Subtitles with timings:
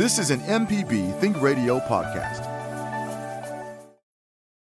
[0.00, 2.46] This is an MPB Think Radio podcast.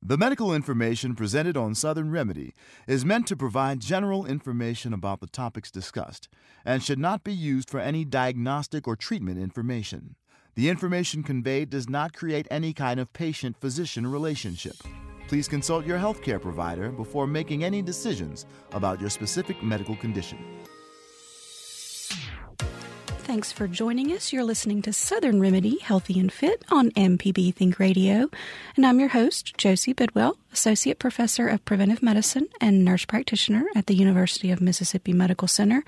[0.02, 2.54] The medical information presented on Southern Remedy
[2.88, 6.28] is meant to provide general information about the topics discussed
[6.66, 10.18] and should not be used for any diagnostic or treatment information.
[10.56, 14.76] The information conveyed does not create any kind of patient physician relationship.
[15.30, 20.38] Please consult your healthcare provider before making any decisions about your specific medical condition.
[23.34, 24.32] Thanks for joining us.
[24.32, 28.30] You're listening to Southern Remedy Healthy and Fit on MPB Think Radio.
[28.76, 33.88] And I'm your host, Josie Bidwell, Associate Professor of Preventive Medicine and Nurse Practitioner at
[33.88, 35.84] the University of Mississippi Medical Center.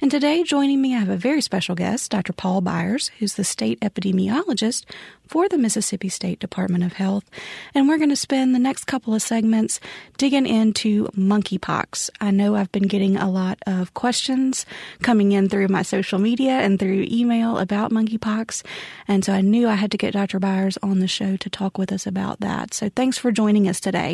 [0.00, 2.32] And today, joining me, I have a very special guest, Dr.
[2.32, 4.84] Paul Byers, who's the state epidemiologist
[5.30, 7.24] for the Mississippi State Department of Health.
[7.72, 9.78] And we're going to spend the next couple of segments
[10.18, 12.10] digging into monkeypox.
[12.20, 14.66] I know I've been getting a lot of questions
[15.02, 18.64] coming in through my social media and through email about monkeypox.
[19.06, 20.40] And so I knew I had to get Dr.
[20.40, 22.74] Byers on the show to talk with us about that.
[22.74, 24.09] So thanks for joining us today.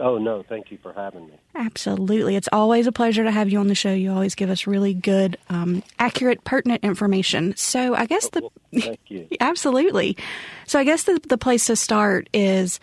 [0.00, 1.34] Oh, no, thank you for having me.
[1.54, 2.34] Absolutely.
[2.34, 3.92] It's always a pleasure to have you on the show.
[3.92, 7.54] You always give us really good, um, accurate, pertinent information.
[7.56, 8.40] So I guess the.
[8.40, 9.28] Well, thank you.
[9.40, 10.16] absolutely.
[10.66, 12.80] So I guess the, the place to start is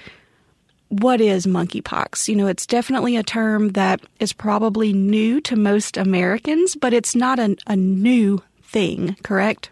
[0.90, 2.28] what is monkeypox?
[2.28, 7.16] You know, it's definitely a term that is probably new to most Americans, but it's
[7.16, 9.72] not a, a new thing, correct?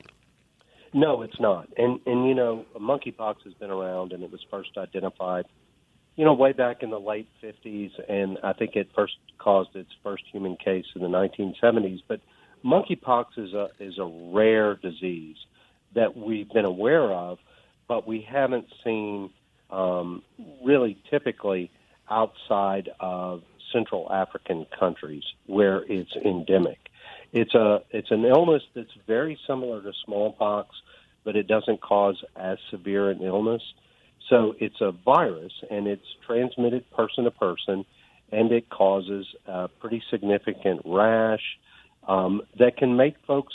[0.93, 1.67] No, it's not.
[1.77, 5.45] And, and, you know, monkeypox has been around and it was first identified
[6.15, 9.89] you know, way back in the late 50s, and I think it first caused its
[10.03, 12.01] first human case in the 1970s.
[12.07, 12.21] But
[12.63, 15.37] monkeypox is a is a rare disease
[15.93, 17.39] that we've been aware of,
[17.87, 19.29] but we haven't seen
[19.69, 20.23] um,
[20.63, 21.71] really typically
[22.09, 23.43] outside of
[23.73, 26.79] Central African countries where it's endemic.
[27.33, 30.69] It's a it's an illness that's very similar to smallpox,
[31.25, 33.61] but it doesn't cause as severe an illness.
[34.29, 37.85] So it's a virus, and it's transmitted person to person,
[38.31, 41.43] and it causes a pretty significant rash
[42.07, 43.53] um, that can make folks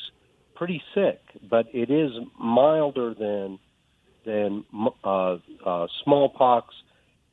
[0.54, 1.20] pretty sick.
[1.48, 3.58] But it is milder than
[4.24, 4.64] than
[5.02, 6.74] uh, uh, smallpox.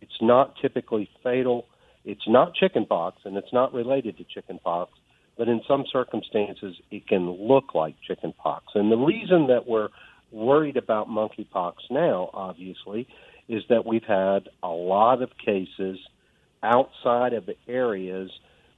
[0.01, 1.65] It's not typically fatal.
[2.05, 4.91] It's not chickenpox, and it's not related to chickenpox.
[5.37, 8.65] But in some circumstances, it can look like chickenpox.
[8.73, 9.89] And the reason that we're
[10.31, 13.07] worried about monkeypox now, obviously,
[13.47, 15.97] is that we've had a lot of cases
[16.63, 18.29] outside of areas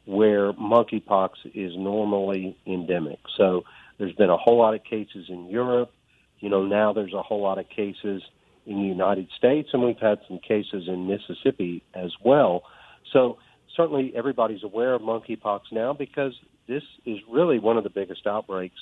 [0.05, 3.19] where monkeypox is normally endemic.
[3.37, 3.63] So
[3.97, 5.91] there's been a whole lot of cases in Europe.
[6.39, 8.21] You know, now there's a whole lot of cases
[8.65, 12.63] in the United States, and we've had some cases in Mississippi as well.
[13.11, 13.37] So
[13.75, 16.33] certainly everybody's aware of monkeypox now because
[16.67, 18.79] this is really one of the biggest outbreaks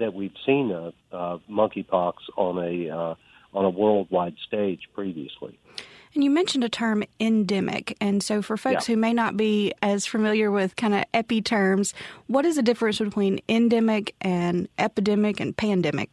[0.00, 3.14] that we've seen of, of monkeypox on a uh,
[3.54, 5.58] on a worldwide stage previously.
[6.14, 7.96] And you mentioned a term endemic.
[8.00, 8.94] And so, for folks yeah.
[8.94, 11.94] who may not be as familiar with kind of epi terms,
[12.26, 16.10] what is the difference between endemic and epidemic and pandemic?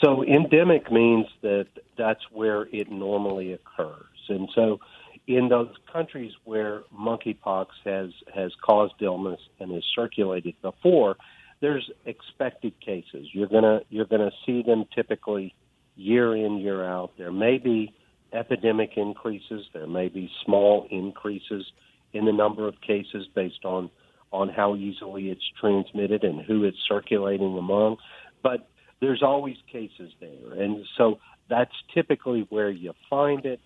[0.00, 1.66] So, endemic means that
[1.98, 4.06] that's where it normally occurs.
[4.28, 4.78] And so,
[5.26, 11.16] in those countries where monkeypox has, has caused illness and has circulated before,
[11.62, 13.28] there's expected cases.
[13.32, 15.54] You're gonna you're gonna see them typically
[15.96, 17.12] year in, year out.
[17.16, 17.94] There may be
[18.32, 19.64] epidemic increases.
[19.72, 21.64] There may be small increases
[22.12, 23.90] in the number of cases based on
[24.32, 27.98] on how easily it's transmitted and who it's circulating among.
[28.42, 28.68] But
[29.00, 33.60] there's always cases there, and so that's typically where you find it.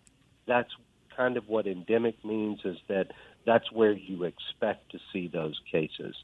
[0.47, 0.71] That's
[1.17, 3.13] kind of what endemic means is that
[3.47, 6.15] that's where you expect to see those cases.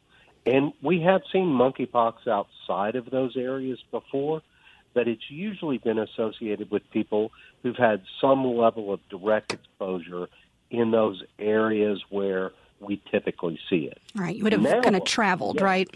[0.44, 4.42] And we have seen monkeypox outside of those areas before,
[4.94, 7.30] but it's usually been associated with people
[7.62, 10.28] who've had some level of direct exposure
[10.70, 13.98] in those areas where we typically see it.
[14.14, 14.34] Right.
[14.34, 15.88] You would have kind of traveled, yeah, right?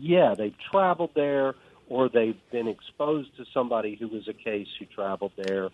[0.00, 1.54] Yeah, they've traveled there
[1.88, 5.70] or they've been exposed to somebody who was a case who traveled there.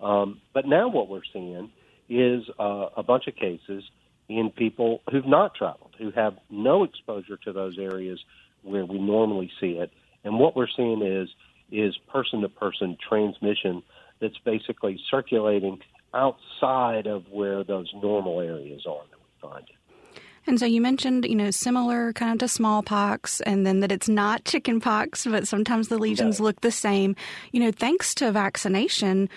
[0.00, 1.70] Um, but now what we're seeing
[2.08, 3.84] is uh, a bunch of cases
[4.28, 8.20] in people who've not traveled, who have no exposure to those areas
[8.62, 9.90] where we normally see it,
[10.24, 11.28] And what we're seeing is
[11.70, 13.82] is person to person transmission
[14.20, 15.78] that's basically circulating
[16.14, 20.22] outside of where those normal areas are that we find it.
[20.46, 24.08] And so you mentioned, you know, similar kind of to smallpox, and then that it's
[24.08, 26.46] not chickenpox, but sometimes the lesions no.
[26.46, 27.14] look the same.
[27.52, 29.28] You know, thanks to vaccination,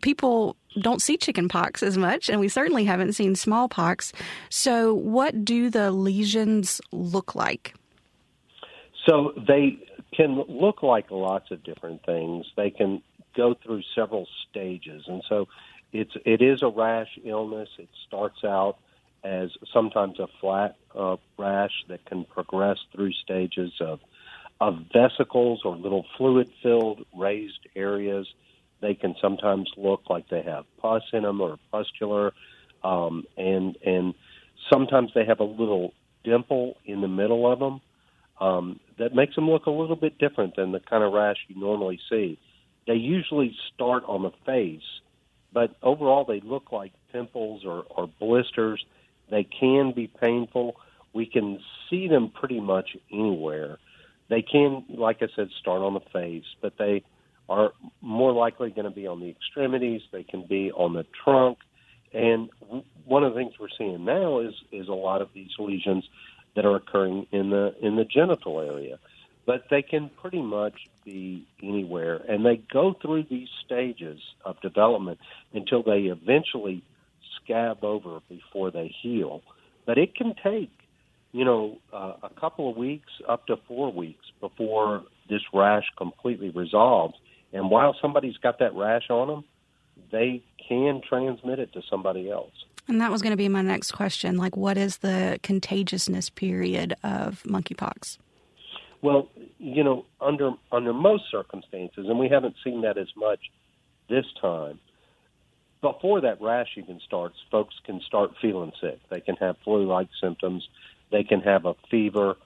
[0.00, 4.12] people don't see chickenpox as much, and we certainly haven't seen smallpox.
[4.48, 7.74] So, what do the lesions look like?
[9.06, 9.78] So, they
[10.14, 12.46] can look like lots of different things.
[12.56, 13.02] They can
[13.36, 15.48] go through several stages, and so
[15.92, 17.68] it's it is a rash illness.
[17.78, 18.76] It starts out
[19.22, 24.00] as sometimes a flat uh, rash that can progress through stages of
[24.60, 28.26] of vesicles or little fluid filled raised areas.
[28.84, 32.32] They can sometimes look like they have pus in them or pustular,
[32.82, 34.14] um, and and
[34.70, 37.80] sometimes they have a little dimple in the middle of them
[38.40, 41.58] um, that makes them look a little bit different than the kind of rash you
[41.58, 42.38] normally see.
[42.86, 45.00] They usually start on the face,
[45.52, 48.84] but overall they look like pimples or, or blisters
[49.30, 50.76] they can be painful.
[51.12, 53.78] We can see them pretty much anywhere.
[54.28, 57.02] They can, like I said, start on the face, but they
[57.48, 60.02] are more likely going to be on the extremities.
[60.12, 61.58] They can be on the trunk.
[62.12, 62.50] And
[63.04, 66.08] one of the things we're seeing now is is a lot of these lesions
[66.54, 68.98] that are occurring in the in the genital area.
[69.46, 70.74] But they can pretty much
[71.04, 75.18] be anywhere, and they go through these stages of development
[75.52, 76.82] until they eventually
[77.42, 79.42] scab over before they heal.
[79.84, 80.70] But it can take,
[81.32, 86.48] you know, uh, a couple of weeks up to four weeks before this rash completely
[86.50, 87.14] resolves.
[87.54, 89.44] And while somebody's got that rash on them,
[90.10, 92.52] they can transmit it to somebody else.
[92.88, 94.36] And that was going to be my next question.
[94.36, 98.18] Like, what is the contagiousness period of monkeypox?
[99.00, 99.28] Well,
[99.58, 103.40] you know, under under most circumstances, and we haven't seen that as much
[104.08, 104.80] this time
[105.80, 108.98] before that rash even starts, folks can start feeling sick.
[109.10, 110.66] They can have flu-like symptoms.
[111.10, 112.36] They can have a fever,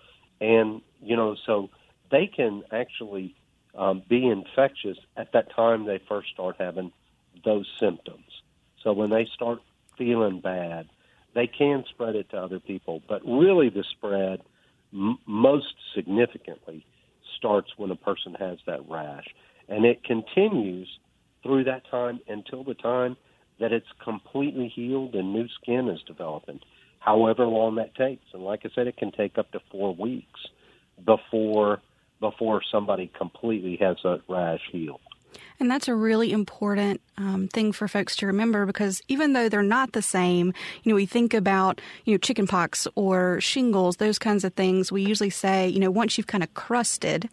[0.41, 1.71] and you know, so
[2.11, 3.35] they can actually
[3.79, 6.93] um, be infectious at that time they first start having
[7.45, 8.27] those symptoms.
[8.83, 9.61] So when they start
[9.97, 10.89] feeling bad,
[11.35, 13.03] they can spread it to other people.
[13.09, 14.41] But really, the spread
[14.93, 16.85] m- most significantly
[17.37, 19.27] starts when a person has that rash,
[19.69, 20.89] and it continues
[21.45, 23.17] through that time until the time
[23.61, 26.59] that it's completely healed and new skin is developing,
[26.99, 28.25] however long that takes.
[28.33, 30.41] And like I said, it can take up to four weeks
[31.05, 31.81] before
[32.21, 35.01] before somebody completely has a rash healed.
[35.61, 39.63] And that's a really important um, thing for folks to remember because even though they're
[39.63, 44.45] not the same, you know, we think about, you know, chickenpox or shingles, those kinds
[44.45, 44.93] of things.
[44.93, 47.29] We usually say, you know, once you've kind of crusted,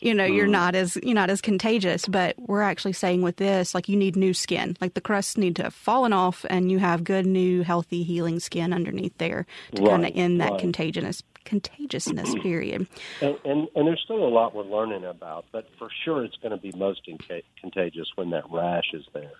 [0.00, 0.36] you know, mm.
[0.36, 2.06] you're not as you're not as contagious.
[2.08, 4.76] But we're actually saying with this, like you need new skin.
[4.80, 8.40] Like the crusts need to have fallen off, and you have good, new, healthy, healing
[8.40, 9.46] skin underneath there
[9.76, 10.60] to right, kind of end that right.
[10.60, 12.86] contagiousness contagiousness period.
[13.20, 16.52] And, and, and there's still a lot we're learning about, but for sure it's going
[16.52, 19.32] to be most inca- contagious when that rash is there.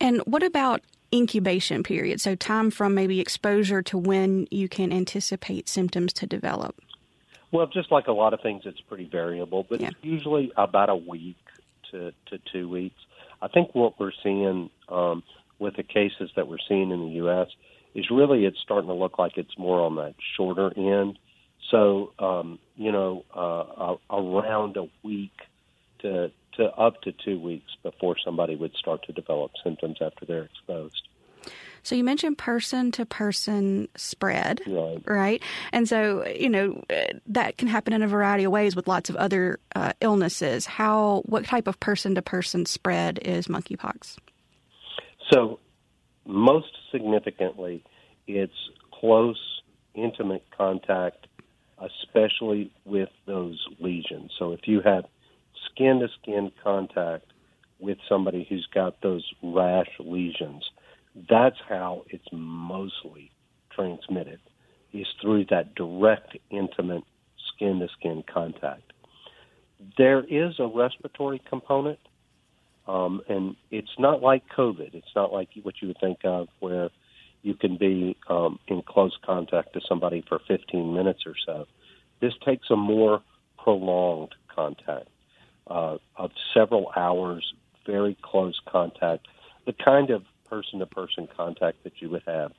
[0.00, 0.82] And what about
[1.12, 2.20] incubation period?
[2.20, 6.80] So time from maybe exposure to when you can anticipate symptoms to develop.
[7.50, 9.88] Well, just like a lot of things, it's pretty variable, but yeah.
[9.88, 11.38] it's usually about a week
[11.90, 13.00] to, to two weeks.
[13.40, 15.22] I think what we're seeing um,
[15.58, 17.48] with the cases that we're seeing in the U.S.
[17.94, 21.18] is really it's starting to look like it's more on that shorter end.
[21.70, 25.32] So, um, you know, uh, around a week
[26.00, 30.44] to to up to two weeks before somebody would start to develop symptoms after they're
[30.44, 31.08] exposed.
[31.82, 35.02] So you mentioned person to person spread, right.
[35.06, 35.42] right?
[35.72, 36.82] And so, you know,
[37.26, 40.66] that can happen in a variety of ways with lots of other uh, illnesses.
[40.66, 44.18] How, what type of person to person spread is monkeypox?
[45.32, 45.60] So,
[46.26, 47.84] most significantly,
[48.26, 48.52] it's
[48.92, 49.62] close,
[49.94, 51.17] intimate contact,
[52.38, 54.32] especially with those lesions.
[54.38, 55.04] So, if you have
[55.70, 57.26] skin to skin contact
[57.78, 60.64] with somebody who's got those rash lesions,
[61.28, 63.30] that's how it's mostly
[63.74, 64.40] transmitted
[64.92, 67.04] is through that direct, intimate
[67.54, 68.92] skin to skin contact.
[69.96, 71.98] There is a respiratory component,
[72.86, 74.94] um, and it's not like COVID.
[74.94, 76.88] It's not like what you would think of where
[77.42, 81.66] you can be um, in close contact to somebody for 15 minutes or so.
[82.20, 83.22] This takes a more
[83.62, 85.08] prolonged contact
[85.68, 87.52] uh, of several hours,
[87.86, 89.26] very close contact,
[89.66, 92.52] the kind of person to person contact that you would have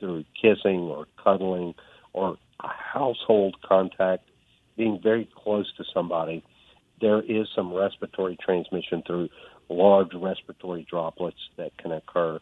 [0.00, 1.74] through kissing or cuddling
[2.12, 4.28] or household contact,
[4.76, 6.42] being very close to somebody.
[7.00, 9.28] there is some respiratory transmission through
[9.68, 12.40] large respiratory droplets that can occur.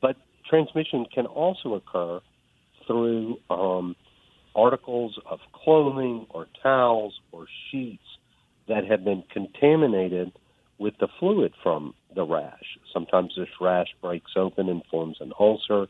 [0.00, 0.16] But
[0.48, 2.20] transmission can also occur
[2.86, 3.94] through um,
[4.58, 8.02] articles of clothing or towels or sheets
[8.66, 10.32] that have been contaminated
[10.78, 12.78] with the fluid from the rash.
[12.92, 15.86] Sometimes this rash breaks open and forms an ulcer,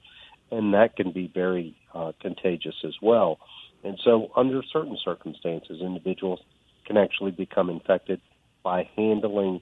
[0.51, 3.39] and that can be very uh, contagious as well.
[3.85, 6.41] And so, under certain circumstances, individuals
[6.87, 8.21] can actually become infected
[8.63, 9.61] by handling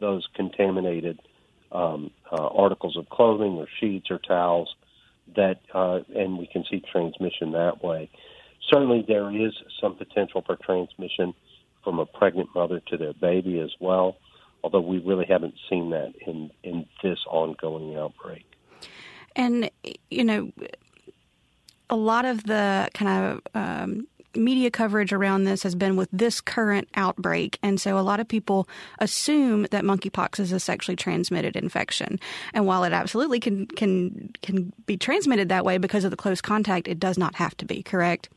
[0.00, 1.18] those contaminated
[1.72, 4.74] um, uh, articles of clothing or sheets or towels
[5.36, 8.10] that, uh, and we can see transmission that way.
[8.70, 11.34] Certainly, there is some potential for transmission
[11.82, 14.16] from a pregnant mother to their baby as well,
[14.62, 18.44] although we really haven't seen that in, in this ongoing outbreak.
[19.36, 19.70] And,
[20.10, 20.50] you know,
[21.90, 24.06] a lot of the kind of um,
[24.36, 27.58] media coverage around this has been with this current outbreak.
[27.62, 28.68] And so a lot of people
[28.98, 32.18] assume that monkeypox is a sexually transmitted infection.
[32.52, 36.40] And while it absolutely can, can, can be transmitted that way because of the close
[36.40, 38.28] contact, it does not have to be, correct?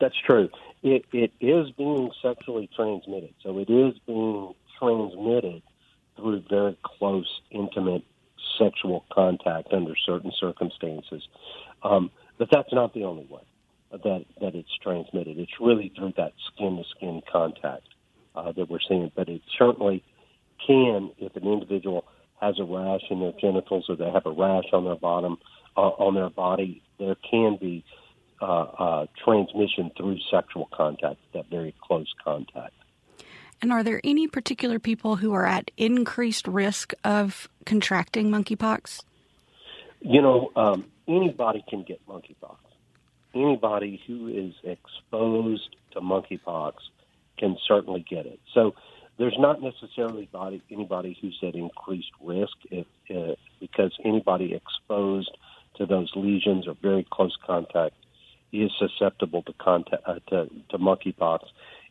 [0.00, 0.48] That's true.
[0.82, 3.34] It, it is being sexually transmitted.
[3.42, 5.62] So it is being transmitted
[6.16, 8.04] through very close, intimate
[8.58, 11.22] sexual contact under certain circumstances.
[11.82, 13.42] Um, but that's not the only way
[13.92, 15.38] that that it's transmitted.
[15.38, 17.88] It's really through that skin to skin contact
[18.34, 19.10] uh, that we're seeing.
[19.14, 20.02] But it certainly
[20.66, 22.04] can, if an individual
[22.40, 25.36] has a rash in their genitals or they have a rash on their bottom
[25.76, 27.84] uh, on their body, there can be
[28.40, 32.74] uh, uh, transmission through sexual contact, that very close contact.
[33.62, 39.02] And are there any particular people who are at increased risk of contracting monkeypox?
[40.00, 42.56] You know, um, anybody can get monkeypox
[43.34, 46.74] anybody who is exposed to monkeypox
[47.38, 48.40] can certainly get it.
[48.52, 48.74] So
[49.18, 55.36] there's not necessarily body, anybody who's at increased risk if, uh, because anybody exposed
[55.76, 57.94] to those lesions or very close contact
[58.52, 61.40] is susceptible to, contact, uh, to, to monkeypox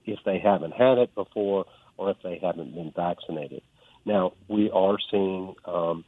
[0.05, 1.65] if they haven't had it before
[1.97, 3.61] or if they haven't been vaccinated.
[4.05, 6.05] Now, we are seeing um,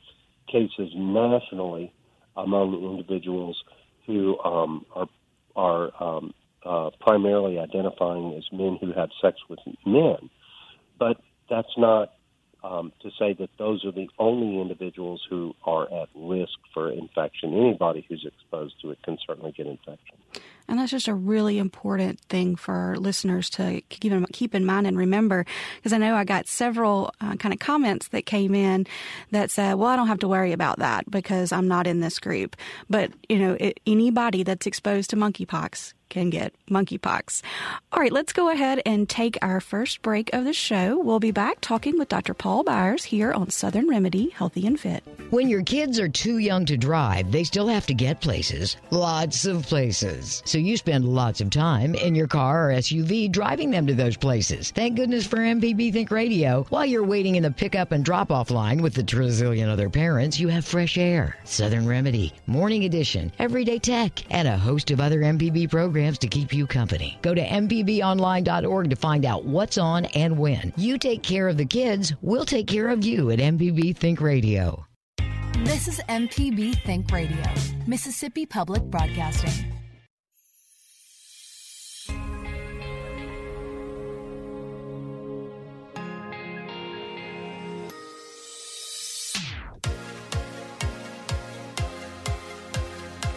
[0.47, 1.93] cases nationally
[2.35, 3.61] among individuals
[4.05, 5.07] who um, are
[5.55, 6.33] are um,
[6.65, 10.29] uh, primarily identifying as men who have sex with men.
[10.97, 11.17] But
[11.49, 12.13] that's not
[12.63, 17.53] um, to say that those are the only individuals who are at risk for infection.
[17.53, 20.17] Anybody who's exposed to it can certainly get infection.
[20.67, 24.87] And that's just a really important thing for listeners to keep in, keep in mind
[24.87, 25.45] and remember.
[25.75, 28.87] Because I know I got several uh, kind of comments that came in
[29.31, 32.19] that said, well, I don't have to worry about that because I'm not in this
[32.19, 32.55] group.
[32.89, 37.41] But, you know, it, anybody that's exposed to monkeypox can get monkeypox.
[37.91, 40.99] All right, let's go ahead and take our first break of the show.
[40.99, 42.35] We'll be back talking with Dr.
[42.35, 45.03] Paul Byers here on Southern Remedy Healthy and Fit.
[45.31, 49.45] When your kids are too young to drive, they still have to get places, lots
[49.45, 50.43] of places.
[50.45, 54.17] So you spend lots of time in your car or SUV driving them to those
[54.17, 54.71] places.
[54.71, 56.65] Thank goodness for MPB Think Radio.
[56.69, 60.39] While you're waiting in the pickup and drop off line with the trillion other parents,
[60.39, 65.21] you have fresh air, Southern Remedy, Morning Edition, Everyday Tech, and a host of other
[65.21, 67.19] MPB programs programs to keep you company.
[67.21, 70.73] Go to MPBOnline.org to find out what's on and when.
[70.75, 74.83] You take care of the kids, we'll take care of you at MPB Think Radio.
[75.63, 77.45] This is MPB Think Radio,
[77.85, 79.80] Mississippi Public Broadcasting.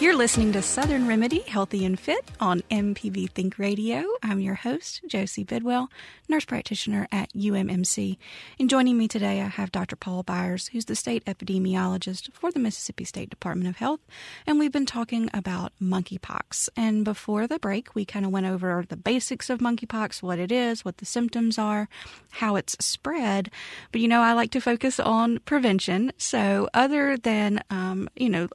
[0.04, 4.04] You're listening to Southern Remedy Healthy and Fit on MPB Think Radio.
[4.22, 5.88] I'm your host, Josie Bidwell,
[6.28, 8.18] nurse practitioner at UMMC.
[8.60, 9.96] And joining me today, I have Dr.
[9.96, 14.00] Paul Byers, who's the state epidemiologist for the Mississippi State Department of Health.
[14.46, 16.68] And we've been talking about monkeypox.
[16.76, 20.52] And before the break, we kind of went over the basics of monkeypox, what it
[20.52, 21.88] is, what the symptoms are,
[22.28, 23.50] how it's spread.
[23.90, 26.12] But, you know, I like to focus on prevention.
[26.18, 28.48] So, other than, um, you know,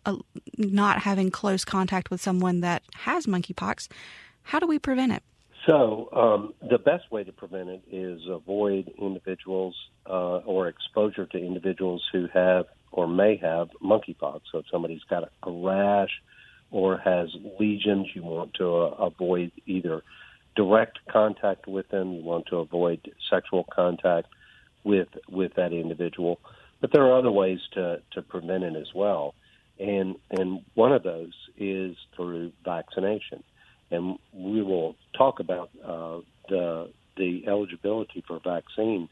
[0.59, 3.87] not having close contact with someone that has monkeypox,
[4.43, 5.23] how do we prevent it?
[5.65, 9.73] So, um, the best way to prevent it is avoid individuals
[10.05, 14.41] uh, or exposure to individuals who have or may have monkeypox.
[14.51, 16.09] So, if somebody's got a rash
[16.71, 20.03] or has lesions, you want to uh, avoid either
[20.57, 24.27] direct contact with them, you want to avoid sexual contact
[24.83, 26.41] with with that individual.
[26.81, 29.35] But there are other ways to, to prevent it as well
[29.79, 33.43] and and one of those is through vaccination,
[33.91, 36.19] and we will talk about uh,
[36.49, 39.09] the the eligibility for a vaccine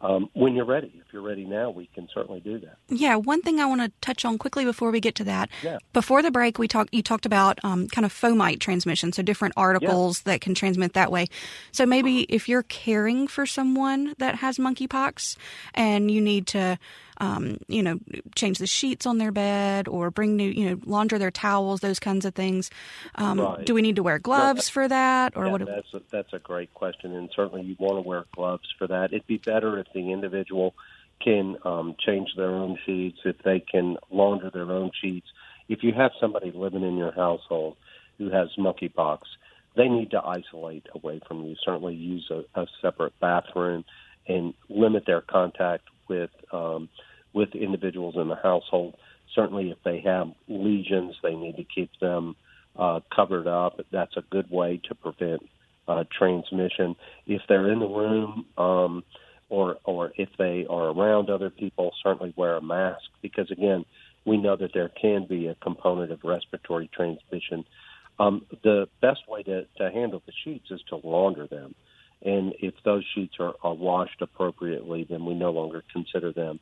[0.00, 0.92] um, when you're ready.
[1.04, 2.76] If you're ready now, we can certainly do that.
[2.88, 5.50] Yeah, one thing I want to touch on quickly before we get to that.
[5.62, 5.78] Yeah.
[5.92, 6.94] Before the break, we talked.
[6.94, 10.32] You talked about um, kind of fomite transmission, so different articles yeah.
[10.32, 11.26] that can transmit that way.
[11.72, 15.36] So maybe if you're caring for someone that has monkeypox
[15.74, 16.78] and you need to
[17.18, 17.98] um, you know,
[18.34, 21.98] change the sheets on their bed or bring new, you know, launder their towels, those
[21.98, 22.70] kinds of things.
[23.16, 23.64] Um, right.
[23.64, 25.66] Do we need to wear gloves for that, or yeah, what?
[25.66, 29.12] That's a, that's a great question, and certainly you want to wear gloves for that.
[29.12, 30.74] It'd be better if the individual
[31.20, 35.26] can um, change their own sheets, if they can launder their own sheets.
[35.68, 37.76] If you have somebody living in your household
[38.18, 39.20] who has monkeypox,
[39.76, 41.56] they need to isolate away from you.
[41.64, 43.84] Certainly, use a, a separate bathroom
[44.26, 46.88] and limit their contact with um,
[47.38, 48.96] with individuals in the household.
[49.34, 52.34] Certainly, if they have lesions, they need to keep them
[52.76, 53.80] uh, covered up.
[53.92, 55.42] That's a good way to prevent
[55.86, 56.96] uh, transmission.
[57.26, 59.04] If they're in the room, um,
[59.48, 63.84] or or if they are around other people, certainly wear a mask because again,
[64.26, 67.64] we know that there can be a component of respiratory transmission.
[68.18, 71.74] Um, the best way to, to handle the sheets is to launder them.
[72.22, 76.58] And if those sheets are, are washed appropriately, then we no longer consider them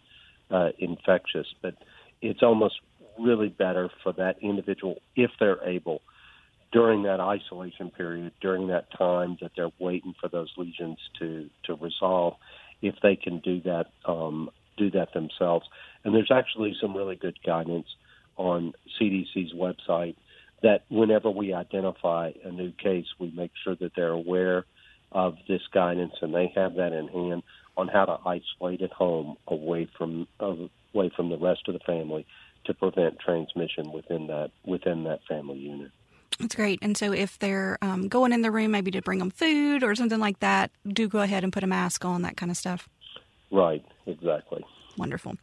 [0.50, 1.46] uh, infectious.
[1.62, 1.74] But
[2.22, 2.76] it's almost
[3.18, 6.02] really better for that individual, if they're able,
[6.72, 11.74] during that isolation period, during that time that they're waiting for those lesions to, to
[11.74, 12.34] resolve,
[12.82, 15.66] if they can do that um, do that themselves.
[16.04, 17.86] And there's actually some really good guidance
[18.36, 20.16] on CDC's website
[20.62, 24.64] that whenever we identify a new case, we make sure that they're aware
[25.12, 27.42] of this guidance and they have that in hand
[27.76, 32.26] on how to isolate at home away from away from the rest of the family
[32.64, 35.90] to prevent transmission within that within that family unit.
[36.38, 36.80] That's great.
[36.82, 39.94] And so, if they're um, going in the room, maybe to bring them food or
[39.94, 42.88] something like that, do go ahead and put a mask on, that kind of stuff.
[43.50, 43.84] Right.
[44.06, 44.64] Exactly.
[44.96, 45.36] Wonderful.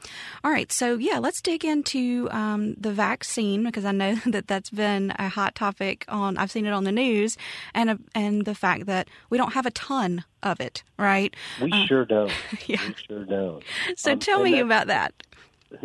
[0.43, 0.72] All right.
[0.72, 5.30] So, yeah, let's dig into um, the vaccine because I know that that's been a
[5.30, 7.38] hot topic on, I've seen it on the news,
[7.73, 11.36] and, uh, and the fact that we don't have a ton of it, right?
[11.62, 12.32] We uh, sure don't.
[12.65, 12.88] Yeah.
[12.88, 13.63] We sure don't.
[13.95, 15.13] So, um, tell me about that.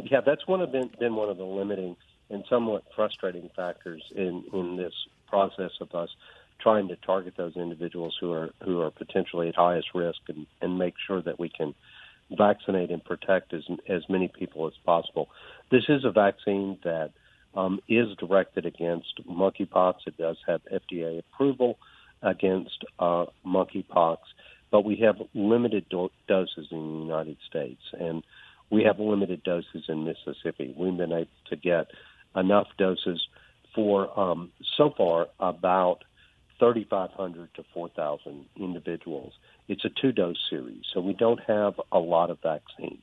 [0.04, 1.96] Yeah, that's one of been, been one of the limiting
[2.28, 4.92] and somewhat frustrating factors in, in this
[5.26, 6.10] process of us
[6.60, 10.78] trying to target those individuals who are who are potentially at highest risk and, and
[10.78, 11.74] make sure that we can
[12.30, 15.28] vaccinate and protect as as many people as possible.
[15.70, 17.12] This is a vaccine that
[17.54, 19.94] um, is directed against monkeypox.
[20.06, 21.78] It does have FDA approval
[22.22, 24.18] against uh, monkeypox,
[24.70, 28.22] but we have limited do- doses in the United States, and
[28.70, 30.74] we have limited doses in Mississippi.
[30.76, 31.86] We've been able to get
[32.36, 33.26] enough doses
[33.74, 36.04] for um, so far about
[36.58, 39.32] 3,500 to 4,000 individuals.
[39.68, 42.98] It's a two dose series, so we don't have a lot of vaccine.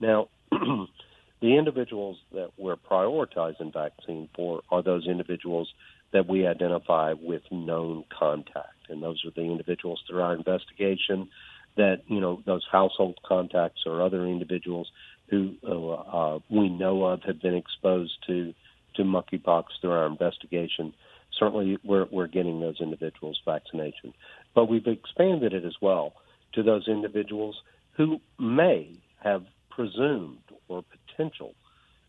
[0.00, 5.72] Now, the individuals that we're prioritizing vaccine for are those individuals
[6.12, 8.88] that we identify with known contact.
[8.88, 11.28] And those are the individuals through our investigation
[11.76, 14.90] that, you know, those household contacts or other individuals
[15.28, 18.54] who uh, we know of have been exposed to,
[18.94, 20.94] to monkeypox through our investigation
[21.38, 24.14] certainly we're, we're getting those individuals vaccination.
[24.54, 26.14] But we've expanded it as well
[26.54, 27.56] to those individuals
[27.96, 31.54] who may have presumed or potential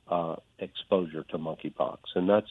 [0.10, 1.98] uh, exposure to monkeypox.
[2.16, 2.48] And that's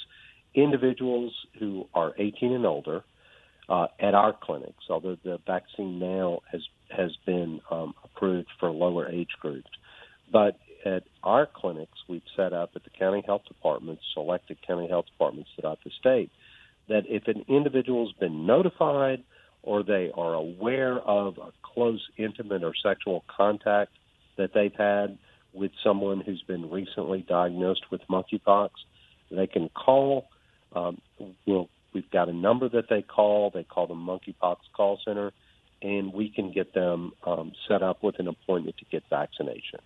[0.55, 3.05] individuals who are 18 and older
[3.69, 9.09] uh, at our clinics, although the vaccine now has, has been um, approved for lower
[9.09, 9.71] age groups.
[10.33, 15.07] But at our clinics, we've set up at the county health departments, selected county health
[15.07, 16.31] departments throughout the state,
[16.89, 19.23] that if an individual's been notified
[19.63, 23.93] or they are aware of a close, intimate, or sexual contact
[24.37, 25.19] that they've had
[25.53, 28.71] with someone who's been recently diagnosed with monkeypox,
[29.31, 30.29] they can call.
[30.75, 31.01] Um,
[31.47, 33.51] we'll, we've got a number that they call.
[33.51, 35.33] They call the monkeypox call center,
[35.83, 39.81] and we can get them um, set up with an appointment to get vaccination.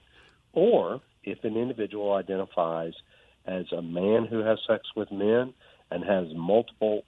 [0.53, 2.95] Or if an individual identifies
[3.47, 5.55] as a man who has sex with men,
[5.91, 7.05] and has multiple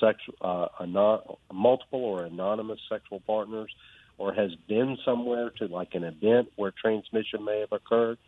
[0.00, 3.70] sex, uh, anon- multiple or anonymous sexual partners,
[4.18, 8.18] or has been somewhere to like an event where transmission may have occurred,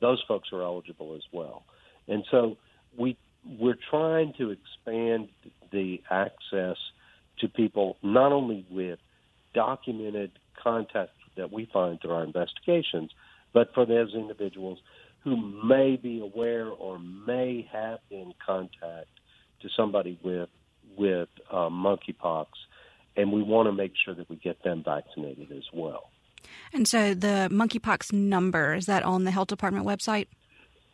[0.00, 1.64] those folks are eligible as well.
[2.08, 2.56] And so
[2.96, 3.16] we
[3.58, 5.28] we're trying to expand
[5.70, 6.76] the access
[7.40, 8.98] to people not only with
[9.52, 10.30] documented
[10.62, 13.10] contact that we find through our investigations,
[13.52, 14.78] but for those individuals
[15.24, 19.08] who may be aware or may have been contact
[19.64, 20.48] to somebody with
[20.96, 22.46] with uh, monkeypox,
[23.16, 26.10] and we want to make sure that we get them vaccinated as well.
[26.72, 30.28] And so the monkeypox number is that on the health department website?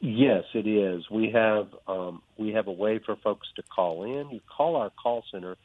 [0.00, 1.11] Yes, it is.
[1.11, 4.30] We have um, we have a way for folks to call in.
[4.30, 5.56] You call our call center.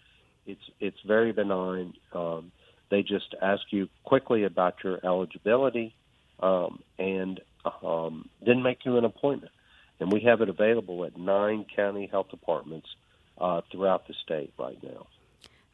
[0.46, 1.94] It's it's very benign.
[2.12, 2.52] Um,
[2.92, 5.96] they just ask you quickly about your eligibility,
[6.42, 7.40] um, and
[7.82, 9.54] um, then make you an appointment.
[10.00, 12.88] And we have it available at nine county health departments
[13.38, 15.08] uh, throughout the state right now.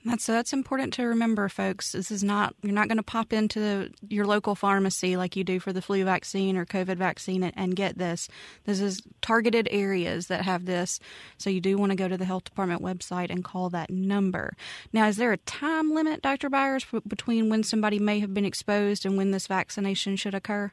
[0.04, 1.92] That's that's important to remember, folks.
[1.92, 5.44] This is not you're not going to pop into the, your local pharmacy like you
[5.44, 8.28] do for the flu vaccine or COVID vaccine and, and, get this.
[8.66, 11.00] This is targeted areas that have this,
[11.38, 14.56] so you do want to go to the health department website and call that number.
[14.92, 16.50] Now, is there a time limit, Dr.
[16.50, 20.72] Byers, between when somebody may have been exposed and when this vaccination should occur?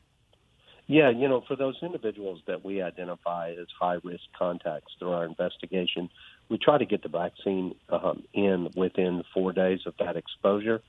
[0.89, 5.27] Yeah, you know, for those individuals that we identify as high risk contacts through our
[5.27, 6.09] investigation,
[6.49, 10.81] we try to get the vaccine um, in within four days of that exposure.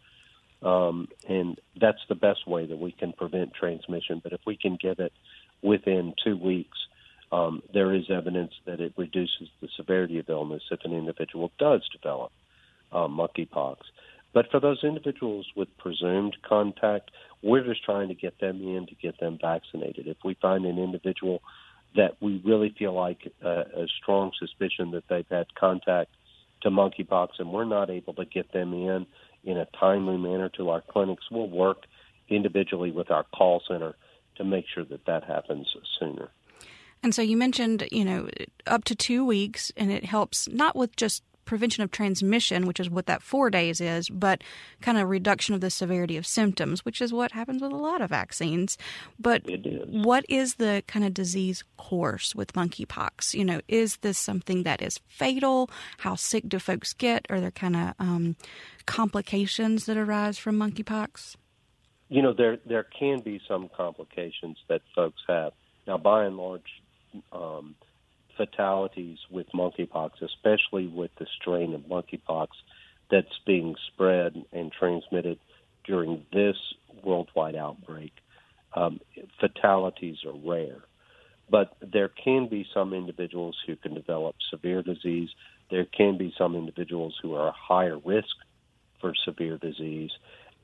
[0.62, 4.22] Um, and that's the best way that we can prevent transmission.
[4.24, 5.12] But if we can give it
[5.62, 6.78] within two weeks,
[7.34, 11.82] um, there is evidence that it reduces the severity of illness if an individual does
[11.90, 12.32] develop
[12.94, 13.78] uh, monkeypox.
[14.34, 17.12] But for those individuals with presumed contact,
[17.42, 20.08] we're just trying to get them in to get them vaccinated.
[20.08, 21.42] If we find an individual
[21.96, 26.12] that we really feel like uh, a strong suspicion that they've had contact
[26.62, 29.08] to monkeypox and we're not able to get them in
[29.44, 31.86] in a timely manner to our clinics, we'll work
[32.28, 33.96] individually with our call center
[34.36, 35.68] to make sure that that happens
[36.00, 36.30] sooner.
[37.02, 38.30] And so you mentioned, you know,
[38.68, 42.92] up to two weeks, and it helps not with just prevention of transmission, which is
[42.92, 44.44] what that four days is, but
[44.82, 48.02] kind of reduction of the severity of symptoms, which is what happens with a lot
[48.02, 48.78] of vaccines.
[49.20, 49.42] But
[49.88, 53.34] what is the kind of disease course with monkeypox?
[53.34, 55.72] You know, is this something that is fatal?
[55.98, 57.26] How sick do folks get?
[57.32, 58.36] Are there kind of um,
[58.86, 61.36] complications that arise from monkeypox?
[62.10, 65.54] You know, there there can be some complications that folks have.
[65.88, 66.70] Now, by and large,
[67.32, 67.74] um,
[68.40, 72.48] fatalities with monkeypox, especially with the strain of monkeypox
[73.12, 75.38] that's being spread and transmitted
[75.84, 76.56] during this
[77.04, 78.14] worldwide outbreak.
[78.74, 79.02] Um,
[79.42, 80.78] fatalities are rare,
[81.50, 85.30] but there can be some individuals who can develop severe disease.
[85.70, 88.36] There can be some individuals who are higher risk
[89.02, 90.12] for severe disease.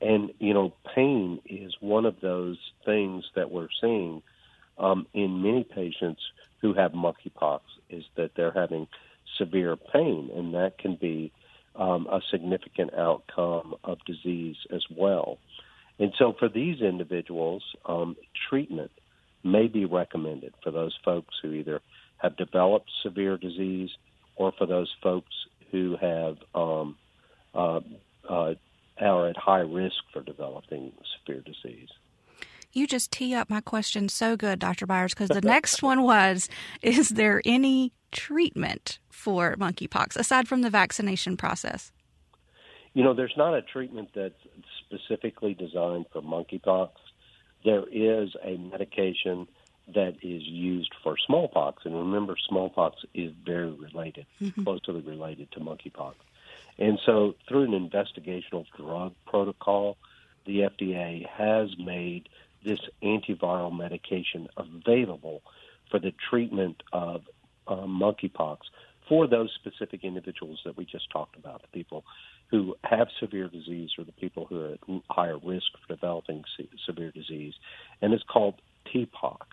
[0.00, 4.22] And, you know, pain is one of those things that we're seeing
[4.78, 6.20] um, in many patients
[6.60, 7.60] who have monkeypox
[7.90, 8.86] is that they're having
[9.38, 11.32] severe pain, and that can be
[11.74, 15.38] um, a significant outcome of disease as well.
[15.98, 18.16] And so, for these individuals, um,
[18.48, 18.90] treatment
[19.44, 21.80] may be recommended for those folks who either
[22.18, 23.90] have developed severe disease
[24.36, 25.32] or for those folks
[25.70, 26.96] who have um,
[27.54, 27.80] uh,
[28.28, 28.54] uh,
[28.98, 31.88] are at high risk for developing severe disease
[32.76, 34.86] you just tee up my question so good, Dr.
[34.86, 36.48] Byers, because the next one was
[36.82, 41.92] Is there any treatment for monkeypox aside from the vaccination process?
[42.94, 44.40] You know, there's not a treatment that's
[44.86, 46.90] specifically designed for monkeypox.
[47.64, 49.46] There is a medication
[49.94, 51.84] that is used for smallpox.
[51.84, 54.64] And remember, smallpox is very related, mm-hmm.
[54.64, 56.14] closely related to monkeypox.
[56.78, 59.96] And so, through an investigational drug protocol,
[60.46, 62.28] the FDA has made
[62.66, 65.42] this antiviral medication available
[65.90, 67.22] for the treatment of
[67.68, 68.58] uh, monkeypox
[69.08, 72.04] for those specific individuals that we just talked about, the people
[72.50, 76.68] who have severe disease or the people who are at higher risk for developing se-
[76.84, 77.54] severe disease.
[78.02, 78.60] And it's called
[78.92, 79.46] TPOXX.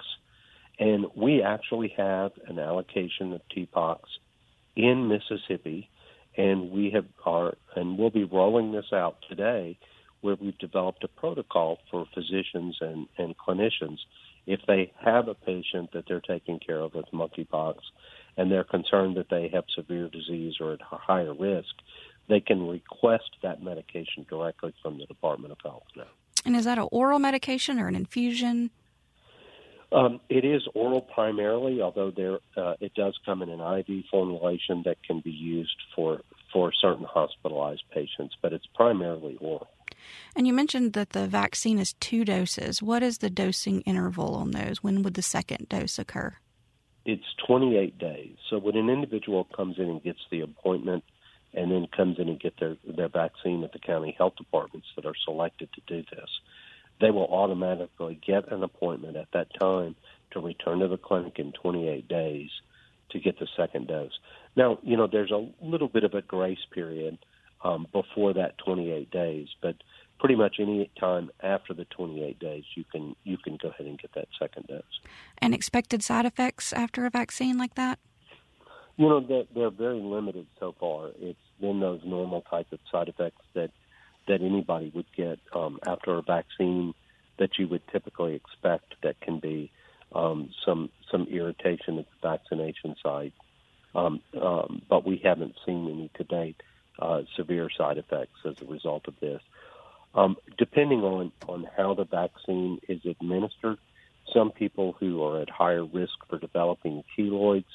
[0.80, 3.99] And we actually have an allocation of TPOXX
[4.76, 5.89] in Mississippi,
[6.36, 9.78] and we have are and we'll be rolling this out today
[10.24, 13.98] where we've developed a protocol for physicians and, and clinicians.
[14.48, 17.76] If they have a patient that they're taking care of with monkeypox
[18.38, 21.76] and they're concerned that they have severe disease or at higher risk,
[22.30, 26.08] they can request that medication directly from the Department of Health now.
[26.46, 28.72] And is that an oral medication or an infusion?
[29.92, 34.82] Um, it is oral primarily, although there uh, it does come in an IV formulation
[34.86, 39.68] that can be used for for certain hospitalized patients, but it's primarily oral.
[40.36, 42.82] And you mentioned that the vaccine is two doses.
[42.82, 44.84] What is the dosing interval on those?
[44.84, 46.36] When would the second dose occur?
[47.06, 48.36] It's 28 days.
[48.50, 51.04] So when an individual comes in and gets the appointment
[51.54, 55.06] and then comes in and get their, their vaccine at the county health departments that
[55.06, 56.30] are selected to do this,
[57.02, 59.96] they will automatically get an appointment at that time
[60.32, 62.50] to return to the clinic in 28 days
[63.12, 64.18] to get the second dose.
[64.56, 67.18] Now, you know, there's a little bit of a grace period
[67.63, 69.47] um, before that 28 days.
[69.62, 69.76] But
[70.19, 73.99] pretty much any time after the 28 days, you can you can go ahead and
[73.99, 74.82] get that second dose.
[75.39, 77.99] And expected side effects after a vaccine like that?
[78.95, 81.10] You know, they're, they're very limited so far.
[81.19, 83.71] It's been those normal type of side effects that
[84.28, 86.93] that anybody would get um, after a vaccine
[87.39, 88.95] that you would typically expect.
[89.04, 89.71] That can be
[90.13, 93.34] um, some some irritation at the vaccination site,
[93.95, 96.62] um, um, but we haven't seen any to date
[96.99, 99.41] uh, severe side effects as a result of this.
[100.15, 103.79] Um, depending on on how the vaccine is administered,
[104.32, 107.65] some people who are at higher risk for developing keloids,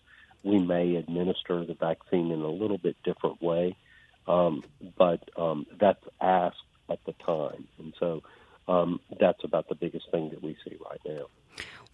[0.44, 3.76] we may administer the vaccine in a little bit different way,
[4.28, 4.62] um,
[4.96, 6.56] but um, that's asked
[6.88, 8.22] at the time, and so
[8.68, 11.26] um, that's about the biggest thing that we see right now.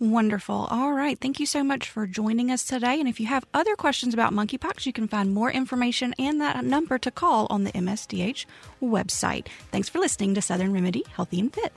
[0.04, 0.68] Wonderful.
[0.70, 1.18] All right.
[1.18, 3.00] Thank you so much for joining us today.
[3.00, 6.62] And if you have other questions about monkeypox, you can find more information and that
[6.62, 8.44] number to call on the MSDH
[8.82, 9.46] website.
[9.72, 11.72] Thanks for listening to Southern Remedy Healthy and Fit.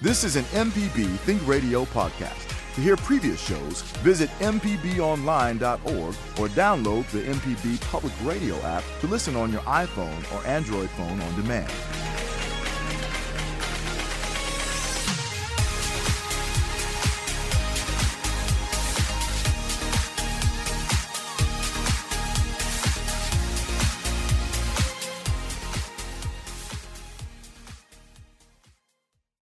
[0.00, 2.48] This is an MPB Think Radio podcast.
[2.76, 9.36] To hear previous shows, visit MPBOnline.org or download the MPB Public Radio app to listen
[9.36, 11.70] on your iPhone or Android phone on demand.